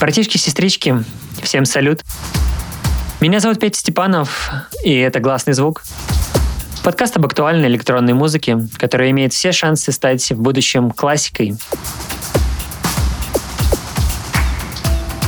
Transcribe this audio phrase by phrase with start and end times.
[0.00, 1.04] Братишки-сестрички,
[1.42, 2.00] всем салют.
[3.20, 4.50] Меня зовут Петя Степанов,
[4.84, 5.82] и это «Гласный звук».
[6.82, 11.56] Подкаст об актуальной электронной музыке, которая имеет все шансы стать в будущем классикой.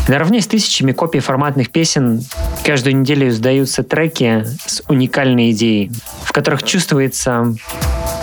[0.08, 2.22] Наравне с тысячами копий форматных песен
[2.64, 5.90] каждую неделю издаются треки с уникальной идеей,
[6.22, 7.54] в которых чувствуется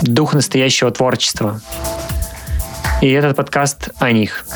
[0.02, 1.60] дух настоящего творчества.
[3.02, 4.46] И этот подкаст о них.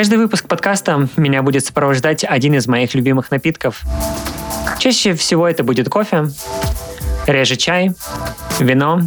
[0.00, 3.82] Каждый выпуск подкаста меня будет сопровождать один из моих любимых напитков.
[4.78, 6.30] Чаще всего это будет кофе,
[7.26, 7.92] реже чай,
[8.58, 9.02] вино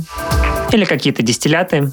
[0.72, 1.92] или какие-то дистилляты.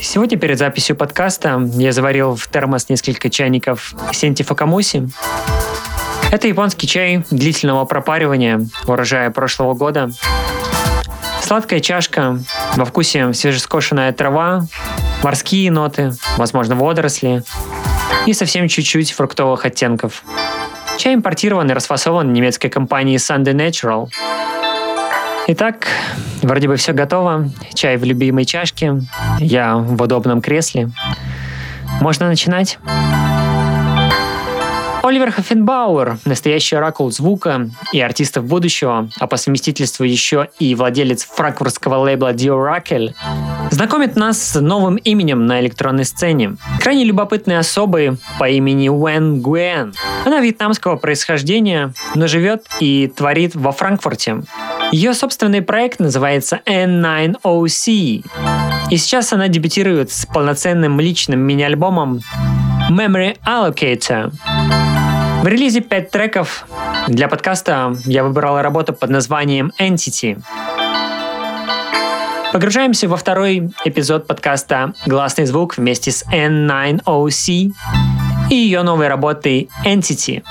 [0.00, 5.08] Сегодня перед записью подкаста я заварил в термос несколько чайников Сенти Факамуси.
[6.32, 10.10] Это японский чай длительного пропаривания урожая прошлого года.
[11.40, 12.40] Сладкая чашка,
[12.74, 14.66] во вкусе свежескошенная трава,
[15.22, 17.42] морские ноты, возможно, водоросли
[18.26, 20.24] и совсем чуть-чуть фруктовых оттенков.
[20.98, 24.08] Чай импортирован и расфасован немецкой компанией Sunday Natural.
[25.48, 25.86] Итак,
[26.42, 27.48] вроде бы все готово.
[27.74, 29.00] Чай в любимой чашке,
[29.38, 30.90] я в удобном кресле.
[32.00, 32.78] Можно начинать?
[35.02, 41.96] Оливер Хоффенбауэр, настоящий оракул звука и артистов будущего, а по совместительству еще и владелец франкфуртского
[41.96, 43.12] лейбла The Oracle,
[43.72, 46.56] знакомит нас с новым именем на электронной сцене.
[46.80, 49.92] Крайне любопытной особой по имени Уэн Гуэн.
[50.24, 54.42] Она вьетнамского происхождения, но живет и творит во Франкфурте.
[54.92, 58.24] Ее собственный проект называется N9OC.
[58.90, 62.20] И сейчас она дебютирует с полноценным личным мини-альбомом
[62.90, 64.91] Memory Allocator.
[65.42, 66.68] В релизе 5 треков.
[67.08, 70.40] Для подкаста я выбрал работу под названием Entity.
[72.52, 77.72] Погружаемся во второй эпизод подкаста «Гласный звук» вместе с N9OC
[78.50, 80.44] и ее новой работой Entity.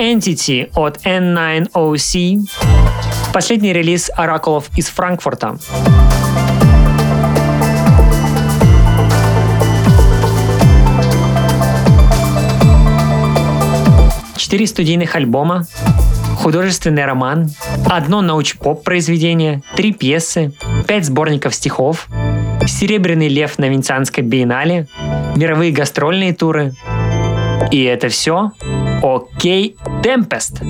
[0.00, 2.48] Entity от N9OC,
[3.34, 5.58] последний релиз оракулов из Франкфурта.
[14.38, 15.66] Четыре студийных альбома,
[16.38, 17.50] художественный роман,
[17.84, 20.54] одно науч-поп произведение, три пьесы,
[20.88, 22.08] пять сборников стихов,
[22.66, 24.86] Серебряный лев на Венецианской биеннале,
[25.36, 26.72] мировые гастрольные туры.
[27.70, 28.52] И это все
[29.02, 30.60] Окей Темпест.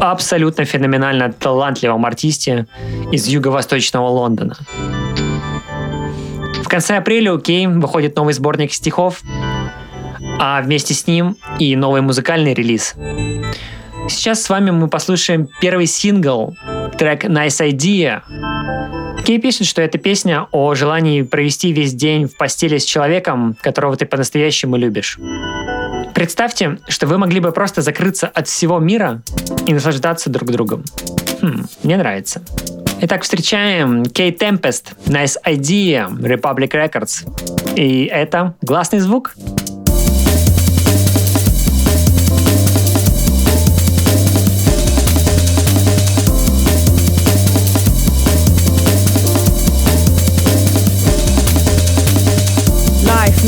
[0.00, 2.66] Абсолютно феноменально талантливом артисте
[3.12, 4.56] из юго-восточного Лондона.
[6.62, 9.22] В конце апреля у Кей выходит новый сборник стихов,
[10.38, 12.94] а вместе с ним и новый музыкальный релиз.
[14.08, 16.54] Сейчас с вами мы послушаем первый сингл,
[16.98, 18.22] трек Nice Idea.
[19.24, 23.96] Кей пишет, что это песня о желании провести весь день в постели с человеком, которого
[23.96, 25.18] ты по-настоящему любишь.
[26.16, 29.20] Представьте, что вы могли бы просто закрыться от всего мира
[29.66, 30.82] и наслаждаться друг другом.
[31.42, 32.40] Хм, мне нравится.
[33.02, 37.28] Итак, встречаем Кей Tempest, Nice Idea, Republic Records.
[37.76, 39.34] И это гласный звук.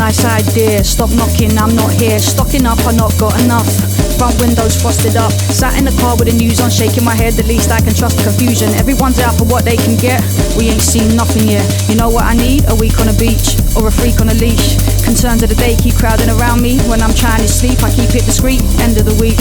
[0.08, 0.82] Nice idea.
[0.82, 2.18] Stop knocking, I'm not here.
[2.18, 3.68] Stocking up, I not got enough.
[4.16, 5.32] Front windows frosted up.
[5.52, 7.34] Sat in the car with the news on, shaking my head.
[7.34, 8.72] The least I can trust confusion.
[8.80, 10.24] Everyone's out for what they can get.
[10.56, 11.68] We ain't seen nothing yet.
[11.90, 12.64] You know what I need?
[12.72, 14.80] A week on a beach or a freak on a leash.
[15.04, 16.80] Concerns of the day keep crowding around me.
[16.88, 18.64] When I'm trying to sleep, I keep it discreet.
[18.80, 19.40] End of the week.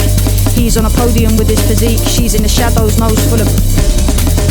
[0.52, 2.04] He's on a podium with his physique.
[2.04, 3.48] She's in the shadows, nose full of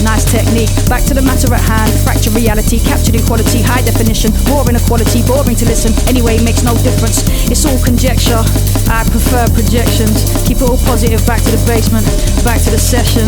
[0.03, 0.71] nice technique.
[0.89, 5.57] Back to the matter at hand, fracture reality, captured equality, high definition, more inequality, boring
[5.57, 5.93] to listen.
[6.09, 7.27] Anyway, makes no difference.
[7.51, 8.41] It's all conjecture.
[8.89, 10.25] I prefer projections.
[10.47, 11.25] Keep it all positive.
[11.27, 12.07] Back to the basement,
[12.45, 13.27] back to the session.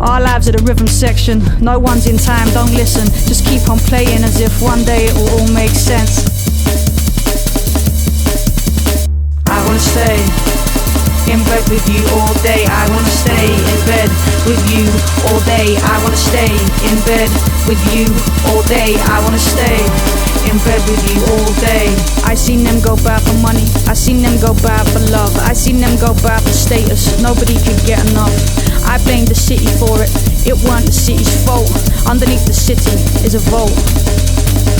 [0.00, 1.42] Our lives are the rhythm section.
[1.60, 3.06] No one's in time, don't listen.
[3.26, 6.26] Just keep on playing as if one day it will all make sense.
[9.46, 10.55] I wanna stay
[11.30, 12.64] in bed with you all day.
[12.66, 14.08] I wanna stay in bed
[14.46, 14.86] with you
[15.26, 15.76] all day.
[15.82, 16.50] I wanna stay
[16.86, 17.30] in bed
[17.66, 18.06] with you
[18.50, 18.94] all day.
[19.10, 19.78] I wanna stay
[20.46, 21.90] in bed with you all day.
[22.24, 23.66] I seen them go bad for money.
[23.86, 25.34] I seen them go bad for love.
[25.38, 27.20] I seen them go bad for status.
[27.20, 28.65] Nobody could get enough.
[28.86, 30.10] I blame the city for it.
[30.46, 31.68] It weren't the city's fault.
[32.06, 32.94] Underneath the city
[33.26, 33.74] is a vault.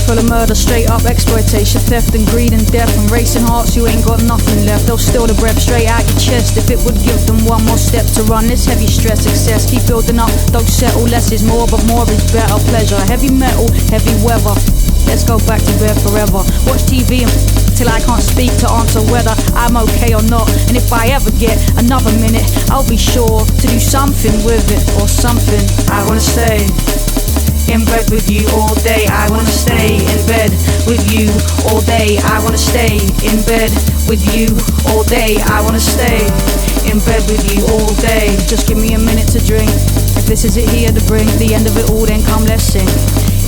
[0.07, 3.75] Full of murder, straight up exploitation, theft and greed and death and racing hearts.
[3.75, 4.87] You ain't got nothing left.
[4.87, 7.77] They'll steal the breath straight out your chest if it would give them one more
[7.77, 8.47] step to run.
[8.47, 10.31] This heavy stress, excess, keep building up.
[10.55, 11.03] Don't settle.
[11.03, 12.55] Less is more, but more is better.
[12.71, 14.55] Pleasure, heavy metal, heavy weather.
[15.03, 16.39] Let's go back to bed forever.
[16.63, 17.27] Watch TV
[17.77, 20.49] till I can't speak to answer whether I'm okay or not.
[20.65, 24.81] And if I ever get another minute, I'll be sure to do something with it
[24.97, 25.61] or something.
[25.93, 26.65] I wanna stay
[27.69, 29.05] in bed with you all day.
[29.05, 30.49] I wanna stay in bed
[30.89, 31.29] with you
[31.69, 32.17] all day.
[32.25, 33.69] I wanna stay in bed
[34.09, 34.49] with you
[34.89, 35.37] all day.
[35.45, 36.25] I wanna stay
[36.89, 38.33] in bed with you all day.
[38.49, 39.69] Just give me a minute to drink.
[40.17, 42.63] If this is it here to bring the end of it all, then come let's
[42.63, 42.89] sing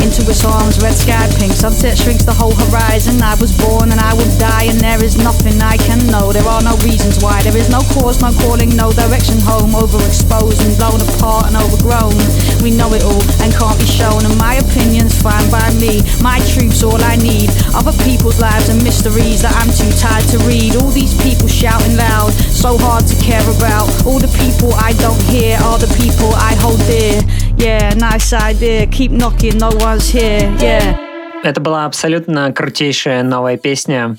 [0.01, 1.53] into its arms, red sky pink.
[1.53, 3.21] Sunset shrinks the whole horizon.
[3.21, 6.31] I was born and I will die, and there is nothing I can know.
[6.31, 7.41] There are no reasons why.
[7.43, 9.71] There is no cause, no calling, no direction home.
[9.71, 12.15] Overexposed and blown apart and overgrown.
[12.63, 14.25] We know it all and can't be shown.
[14.25, 16.01] And my opinion's fine by me.
[16.21, 17.49] My truth's all I need.
[17.73, 20.75] Other people's lives and mysteries that I'm too tired to read.
[20.77, 23.89] All these people shouting loud, so hard to care about.
[24.05, 27.19] All the people I don't hear are the people I hold dear.
[27.59, 28.87] Yeah, nice idea.
[28.87, 30.49] Keep knocking, no one's here.
[30.59, 30.97] Yeah.
[31.43, 34.17] Это была абсолютно крутейшая новая песня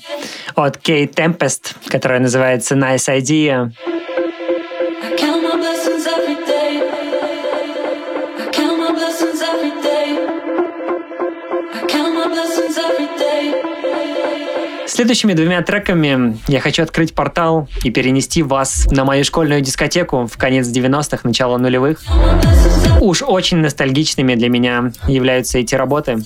[0.55, 3.71] от Кей Tempest, которая называется Nice Idea.
[15.01, 20.37] Следующими двумя треками я хочу открыть портал и перенести вас на мою школьную дискотеку в
[20.37, 22.03] конец 90-х, начало нулевых.
[22.99, 26.19] Уж очень ностальгичными для меня являются эти работы.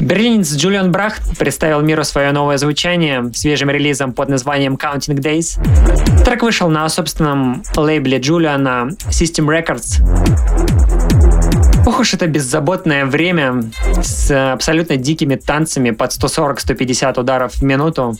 [0.00, 6.24] Берлинец Джулиан Брахт представил миру свое новое звучание свежим релизом под названием Counting Days.
[6.24, 11.07] Трек вышел на собственном лейбле Джулиана System Records.
[11.88, 13.62] Ох уж это беззаботное время
[14.02, 18.14] с абсолютно дикими танцами под 140-150 ударов в минуту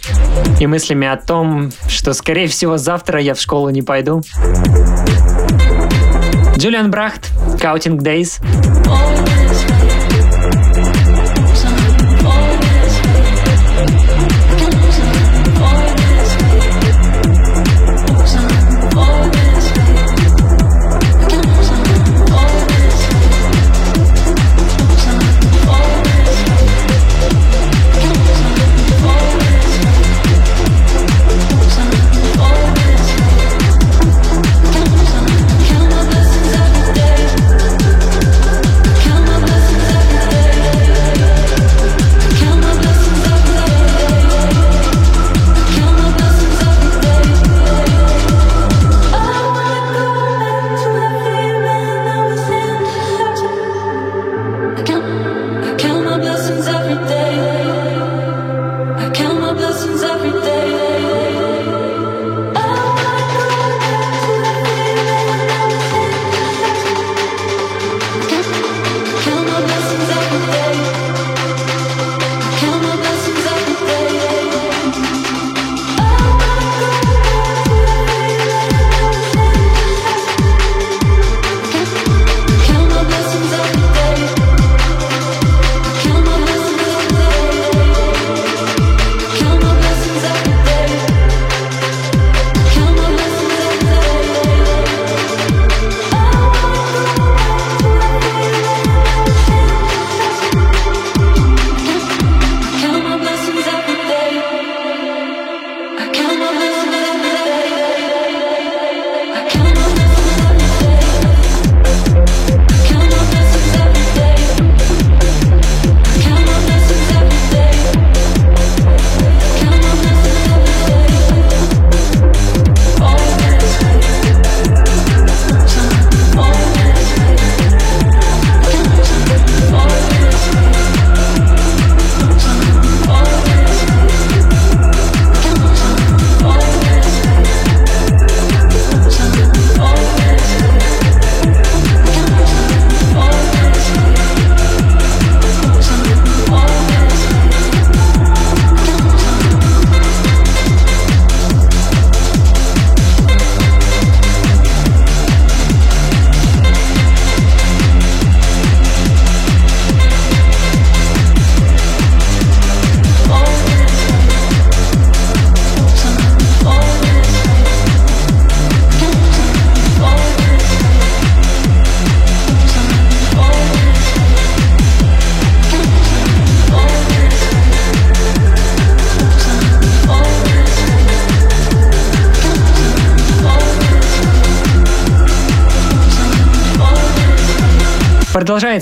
[0.59, 4.23] и мыслями о том, что, скорее всего, завтра я в школу не пойду.
[6.57, 8.41] Джулиан Брахт, Counting Days.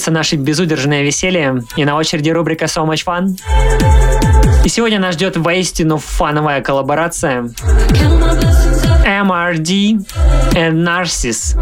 [0.07, 3.37] Продолжается наше безудержное веселье, и на очереди рубрика So Much Fun.
[4.65, 7.51] И сегодня нас ждет воистину фановая коллаборация
[9.05, 10.05] MRD и
[10.55, 11.57] Narcis.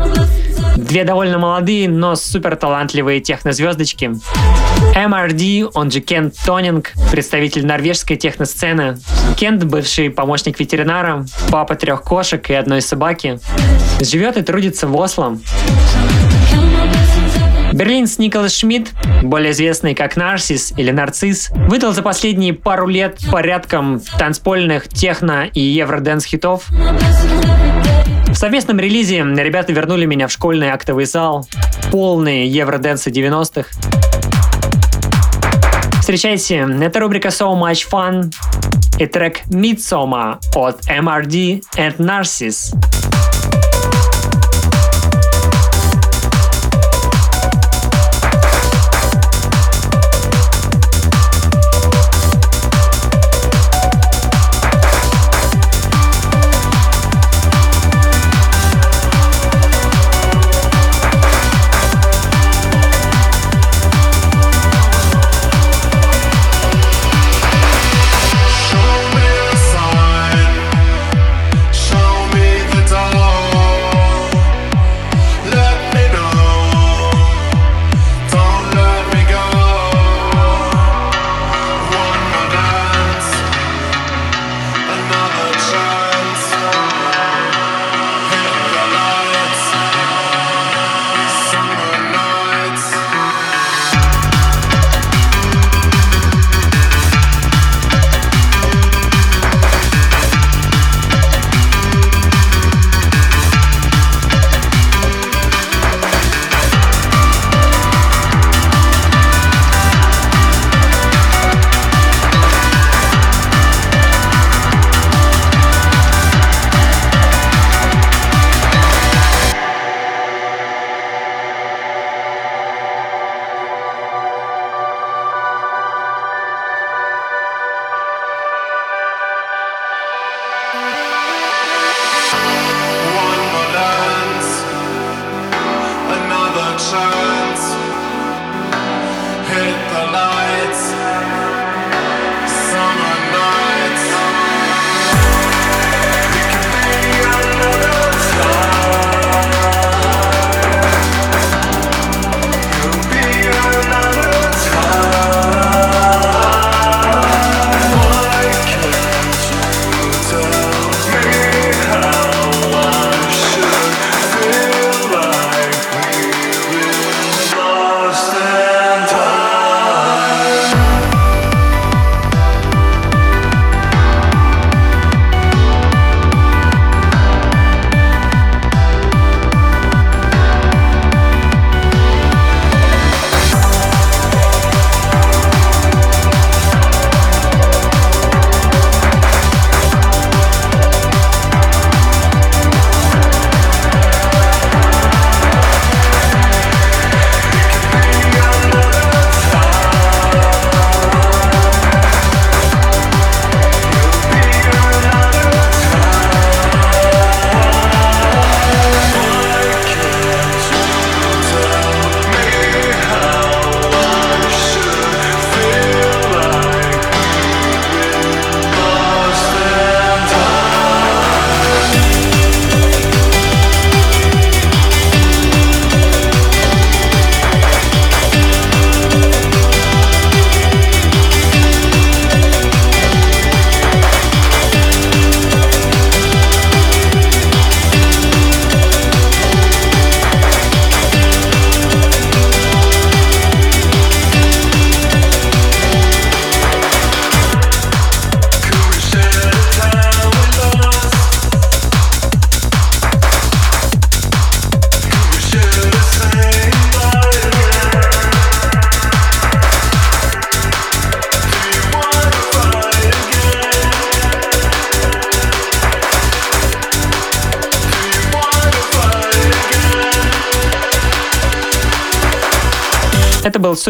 [0.77, 4.13] Две довольно молодые, но супер талантливые технозвездочки.
[4.95, 8.99] MRD, он же Кент Тонинг, представитель норвежской техносцены.
[9.37, 13.39] Кент, бывший помощник ветеринара, папа трех кошек и одной собаки.
[14.01, 15.39] Живет и трудится в Осло.
[17.75, 18.93] Берлинс Николас Шмидт,
[19.25, 25.61] более известный как Нарсис или Нарцисс, выдал за последние пару лет порядком танцпольных, техно и
[25.61, 26.66] евроденс хитов.
[28.28, 31.49] В совместном релизе ребята вернули меня в школьный актовый зал,
[31.90, 33.69] полные евроденсы 90-х.
[35.99, 38.33] Встречайте, это рубрика So Much Fun
[39.00, 42.73] и трек Midsommar от MRD and Narcissus.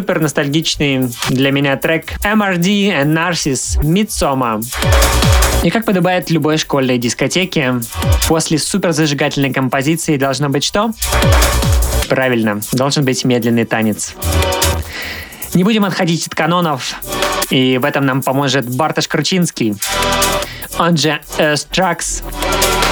[0.05, 4.63] Супер ностальгичный для меня трек MRD and Narcis Midsommar.
[5.63, 7.77] И как подобает любой школьной дискотеке,
[8.29, 10.91] после супер зажигательной композиции должно быть что?
[12.11, 14.13] Правильно, должен быть медленный танец.
[15.55, 17.01] Не будем отходить от канонов,
[17.49, 19.75] и в этом нам поможет Бартош Кручинский,
[20.79, 22.23] он же Strax.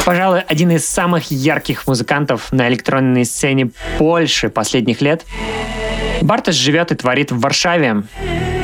[0.06, 5.26] Пожалуй, один из самых ярких музыкантов на электронной сцене Польши последних лет.
[6.22, 8.04] Бартош живет и творит в Варшаве.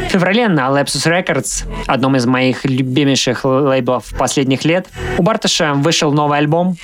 [0.09, 6.13] В феврале на Lapsus Records, одном из моих любимейших лейблов последних лет, у Бартоша вышел
[6.13, 6.77] новый альбом.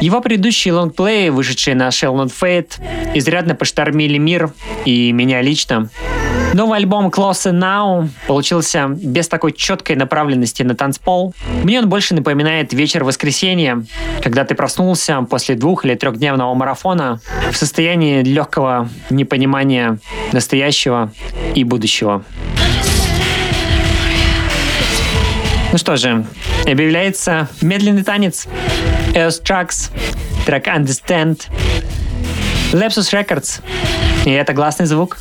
[0.00, 2.74] Его предыдущие лонгплеи, вышедшие на Shell Not Fate,
[3.14, 4.52] изрядно поштормили мир
[4.84, 5.88] и меня лично.
[6.54, 11.34] Новый альбом Close Now получился без такой четкой направленности на танцпол.
[11.64, 13.84] Мне он больше напоминает вечер воскресенья,
[14.22, 19.98] когда ты проснулся после двух или трехдневного марафона в состоянии легкого непонимания
[20.30, 21.10] настоящего
[21.56, 22.22] и будущего.
[25.72, 26.24] Ну что же,
[26.66, 28.46] объявляется медленный танец.
[29.12, 29.90] Eos Tracks,
[30.46, 31.48] трек Understand,
[32.72, 33.60] Lepsus Records.
[34.24, 35.18] И это гласный звук.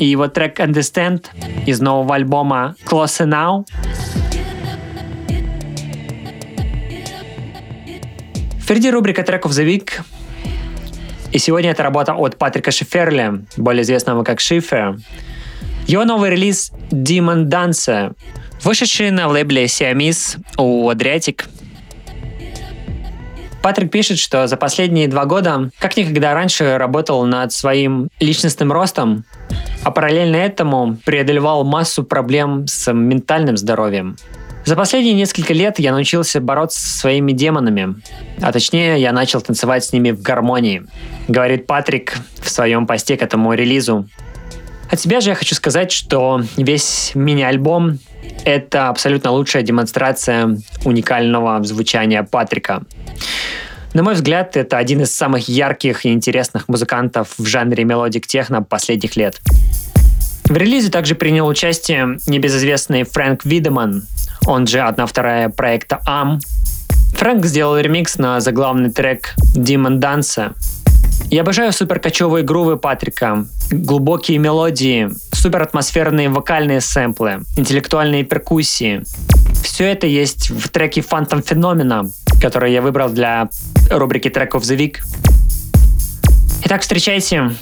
[0.00, 1.26] И его трек Understand
[1.66, 3.66] из нового альбома Close Now.
[8.60, 9.90] Впереди рубрика треков The Week.
[11.32, 14.98] И сегодня это работа от Патрика Шиферли, более известного как Шифер.
[15.86, 18.14] Его новый релиз Demon Dancer,
[18.64, 21.44] вышедший на лейбле Siamese у Adriatic
[23.62, 29.24] Патрик пишет, что за последние два года как никогда раньше работал над своим личностным ростом,
[29.84, 34.16] а параллельно этому преодолевал массу проблем с ментальным здоровьем.
[34.64, 37.96] За последние несколько лет я научился бороться со своими демонами,
[38.40, 40.84] а точнее я начал танцевать с ними в гармонии,
[41.28, 44.06] говорит Патрик в своем посте к этому релизу.
[44.90, 47.98] От себя же я хочу сказать, что весь мини-альбом—
[48.44, 52.82] это абсолютно лучшая демонстрация уникального звучания Патрика.
[53.94, 58.62] На мой взгляд, это один из самых ярких и интересных музыкантов в жанре melodic техно
[58.62, 59.40] последних лет.
[60.44, 64.02] В релизе также принял участие небезызвестный Фрэнк Видеман,
[64.46, 66.40] он же одна вторая проекта АМ.
[67.14, 70.54] Фрэнк сделал ремикс на заглавный трек Demon Dance.
[71.30, 79.04] Я обожаю суперкочевые грувы Патрика, глубокие мелодии, суператмосферные вокальные сэмплы, интеллектуальные перкуссии.
[79.62, 82.10] Все это есть в треке Phantom Phenomena,
[82.42, 83.48] который я выбрал для
[83.92, 84.96] рубрики треков The Week.
[86.64, 87.52] Итак, встречайте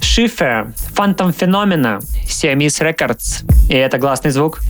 [0.00, 3.44] Шифер, Phantom Phenomena, Siamese Records.
[3.68, 4.60] И это гласный звук.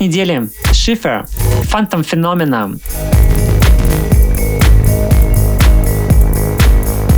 [0.00, 1.26] Недели Шифер,
[1.64, 2.78] Phantom Phenomena.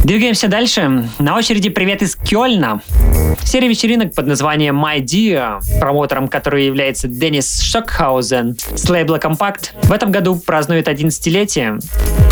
[0.05, 1.09] Двигаемся дальше.
[1.19, 2.81] На очереди привет из Кёльна.
[3.43, 9.93] Серия вечеринок под названием My Dear, промоутером которой является Деннис Шокхаузен с лейбла Compact, в
[9.93, 11.81] этом году празднует 11-летие.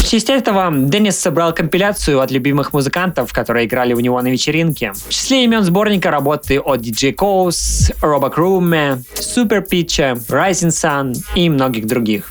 [0.04, 4.92] В честь этого Деннис собрал компиляцию от любимых музыкантов, которые играли у него на вечеринке.
[4.92, 11.48] В числе имен сборника работы от DJ Coase, Роба Круме, Super Pitch, Rising Sun и
[11.48, 12.30] многих других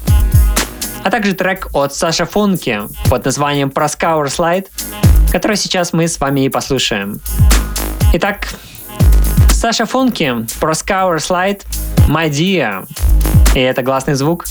[1.04, 4.68] а также трек от Саша Функи под названием Proskour Slide,
[5.32, 7.20] который сейчас мы с вами и послушаем.
[8.14, 8.48] Итак,
[9.50, 10.26] Саша Функи,
[10.62, 11.62] Proskour Slide,
[12.08, 12.88] My Dear.
[13.56, 14.46] И это гласный звук.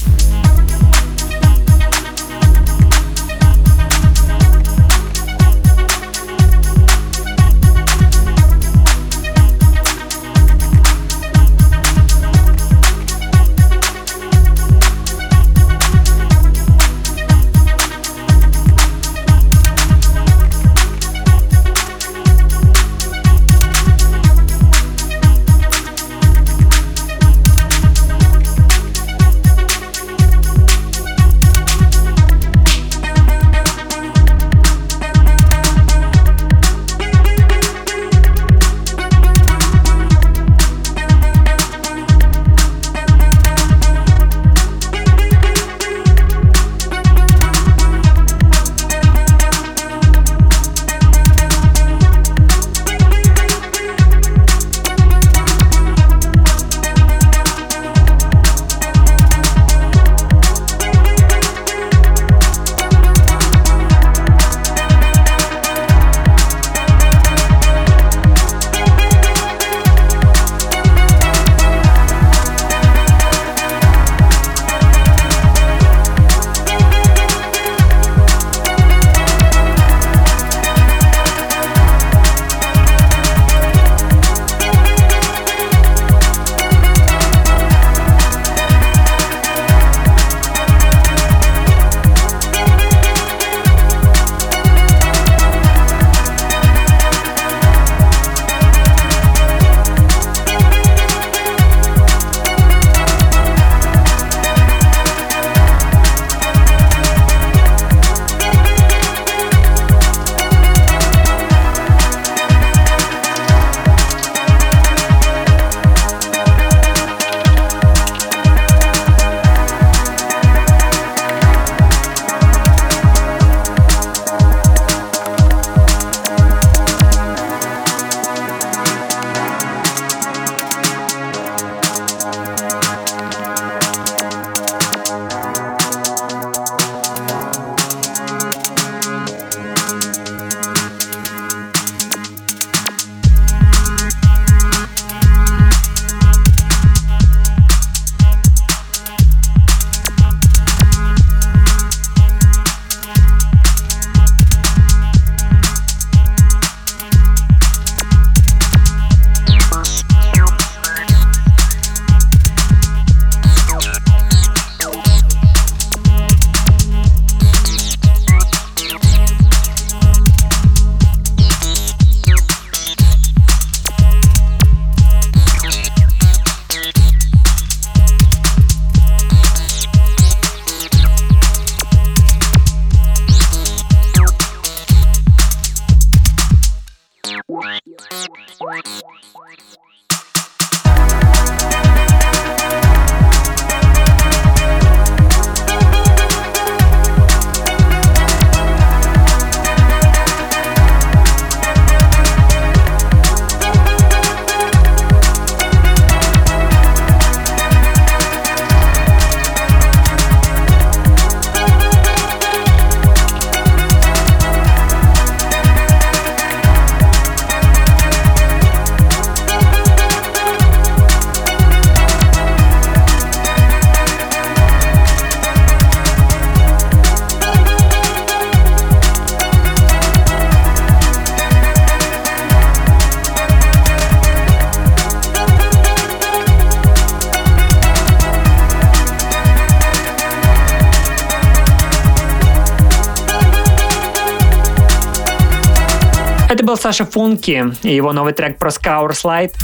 [246.93, 249.55] Саша Функи и его новый трек про Scour Slide.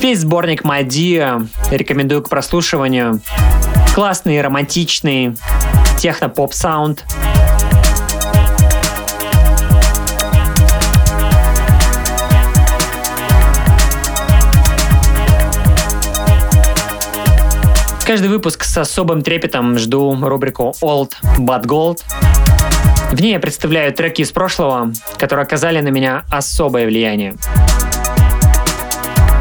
[0.00, 3.20] Весь сборник Dear рекомендую к прослушиванию.
[3.96, 5.36] Классный, романтичный,
[5.98, 7.04] техно-поп-саунд.
[18.06, 22.02] Каждый выпуск с особым трепетом жду рубрику Old But Gold.
[23.10, 27.36] В ней я представляю треки из прошлого, которые оказали на меня особое влияние.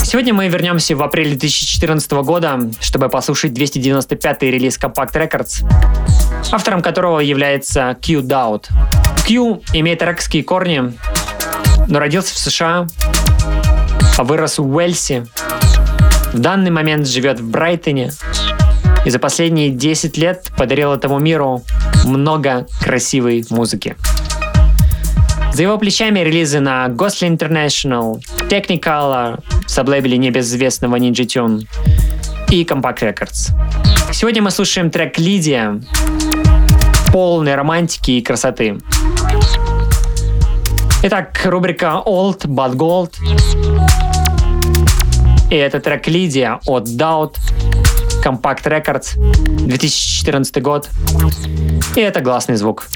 [0.03, 5.69] Сегодня мы вернемся в апреле 2014 года, чтобы послушать 295-й релиз Compact Records,
[6.49, 8.67] автором которого является Q Doubt.
[9.27, 10.93] Q имеет иракские корни,
[11.89, 12.87] но родился в США,
[14.17, 15.27] а вырос в Уэльсе.
[16.31, 18.11] В данный момент живет в Брайтоне
[19.07, 21.63] и за последние 10 лет подарил этому миру
[22.03, 23.95] много красивой музыки.
[25.53, 31.65] За его плечами релизы на Ghostly International, Technicolor, саблейбеле небезызвестного Ninja Tune
[32.49, 33.53] и Compact Records.
[34.11, 35.81] Сегодня мы слушаем трек «Лидия»,
[37.13, 38.77] полный романтики и красоты.
[41.03, 43.13] Итак, рубрика Old But Gold.
[45.49, 47.37] И это трек «Лидия» от Doubt,
[48.27, 50.89] Compact Records, 2014 год.
[51.95, 52.89] И это гласный звук.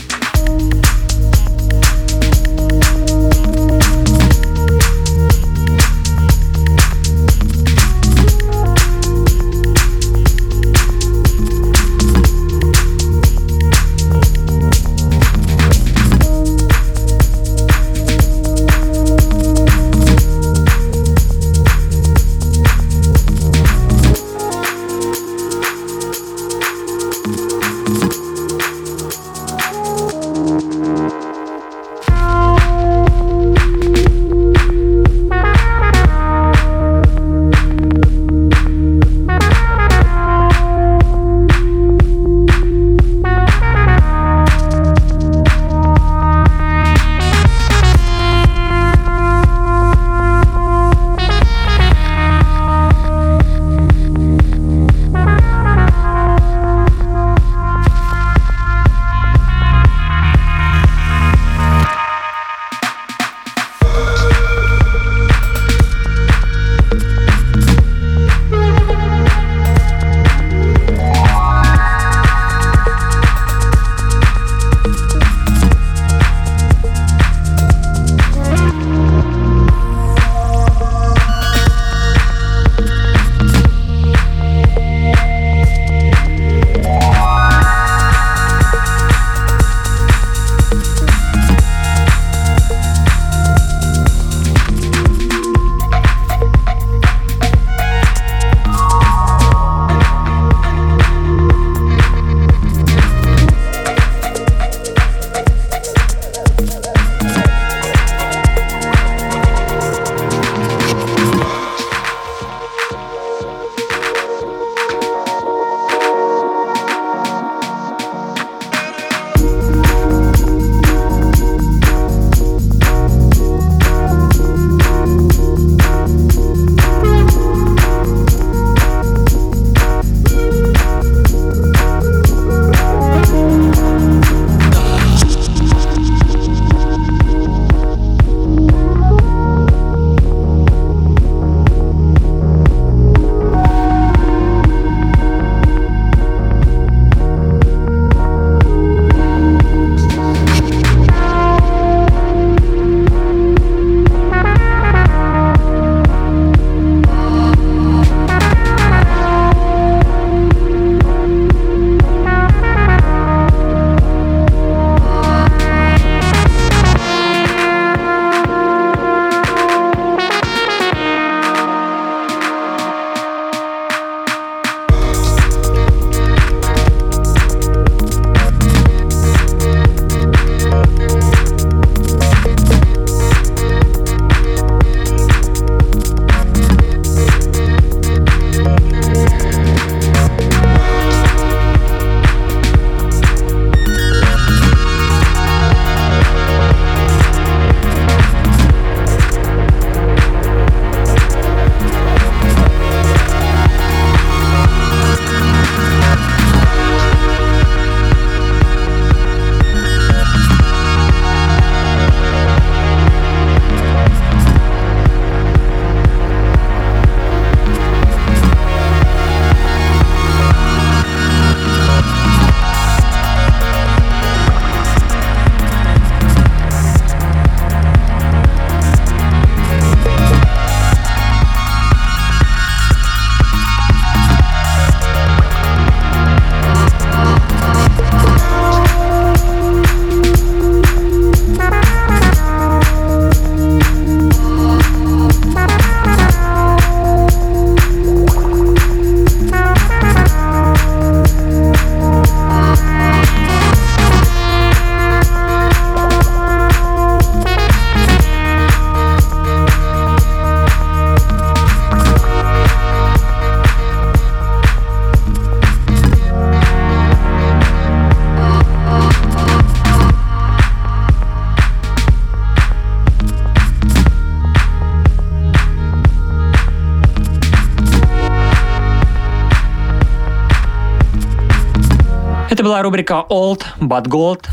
[282.62, 284.48] Это была рубрика Old But Gold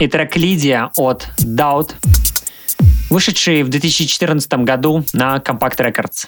[0.00, 1.94] и трек Лидия от Doubt,
[3.08, 6.26] вышедший в 2014 году на Compact Records.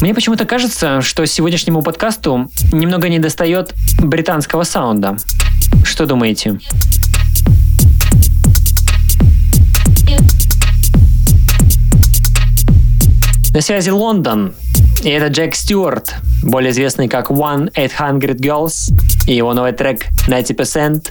[0.00, 5.16] Мне почему-то кажется, что сегодняшнему подкасту немного не достает британского саунда.
[5.84, 6.60] Что думаете?
[13.54, 14.52] На связи Лондон.
[15.04, 18.90] И это Джек Стюарт, более известный как One 800 Girls,
[19.28, 21.06] и его новый трек 90%.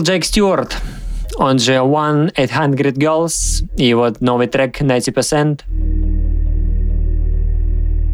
[0.00, 0.78] Был Джейк Стюарт,
[1.36, 5.60] он же One 800 Girls и его новый трек 90%.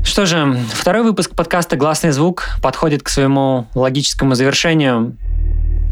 [0.04, 5.16] Что же, второй выпуск подкаста «Гласный звук» подходит к своему логическому завершению.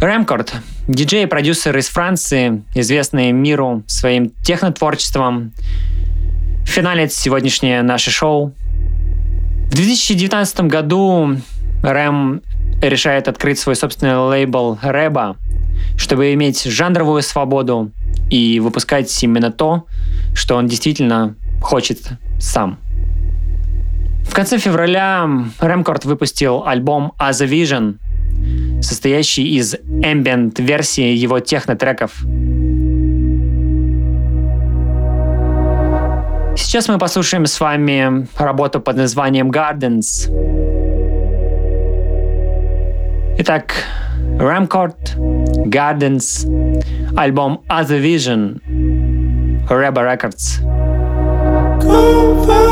[0.01, 0.55] Рэмкорд,
[0.88, 5.53] диджей и продюсер из Франции, известный миру своим технотворчеством,
[6.66, 8.53] финалит сегодняшнее наше шоу.
[9.70, 11.36] В 2019 году
[11.84, 12.42] Рэм
[12.82, 15.36] решает открыть свой собственный лейбл Рэба,
[15.97, 17.93] чтобы иметь жанровую свободу
[18.31, 19.87] и выпускать именно то,
[20.35, 22.01] что он действительно хочет
[22.39, 22.79] сам.
[24.25, 27.99] В конце февраля Рэмкорд выпустил альбом As a Vision,
[28.83, 32.25] состоящий из ambient-версии его техно-треков.
[36.57, 40.31] Сейчас мы послушаем с вами работу под названием Gardens.
[43.39, 43.75] Итак,
[44.39, 45.16] Рамкорд,
[45.69, 46.47] Gardens,
[47.17, 48.61] album Other Vision,
[49.69, 50.59] Reba Records.
[51.81, 52.64] Comfort.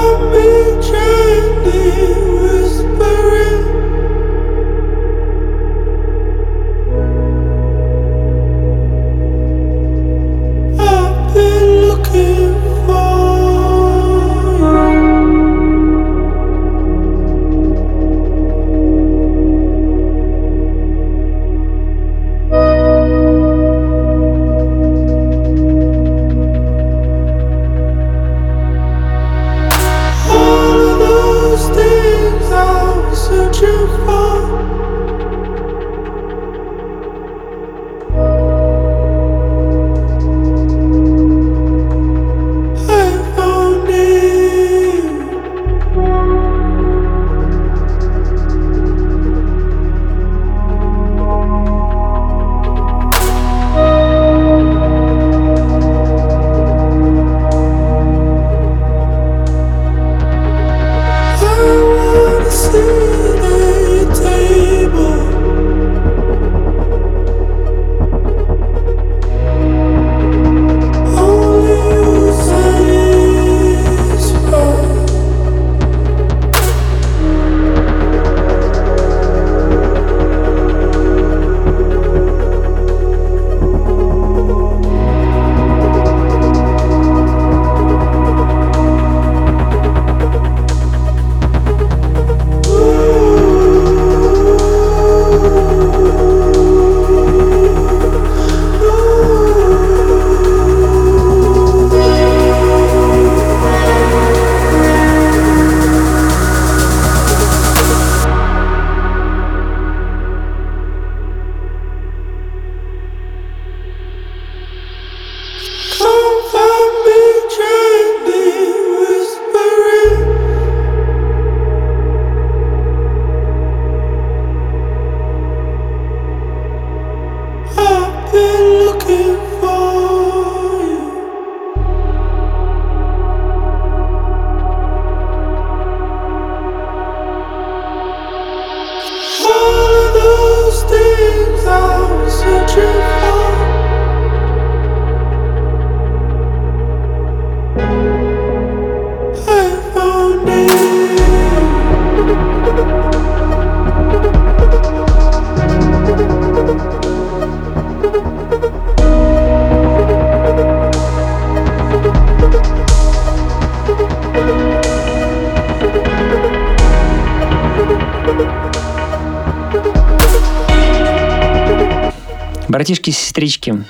[172.83, 173.85] Братишки и сестрички,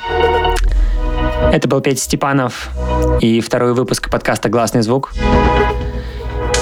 [1.51, 2.69] это был Петя Степанов
[3.23, 5.15] и второй выпуск подкаста «Гласный звук».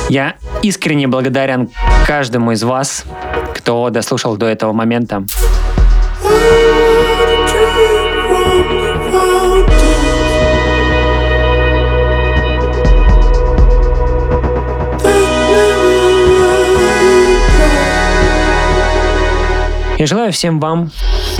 [0.08, 1.70] Я искренне благодарен
[2.06, 3.04] каждому из вас,
[3.52, 5.24] кто дослушал до этого момента.
[19.98, 20.92] Я желаю всем вам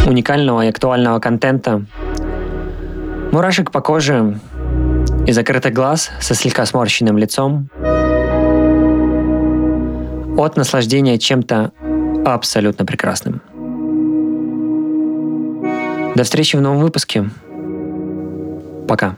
[0.06, 1.84] уникального и актуального контента,
[3.32, 4.38] мурашек по коже
[5.26, 7.68] и закрытых глаз со слегка сморщенным лицом,
[10.36, 11.72] от наслаждения чем-то
[12.24, 13.42] абсолютно прекрасным.
[16.14, 17.30] До встречи в новом выпуске.
[18.88, 19.16] Пока.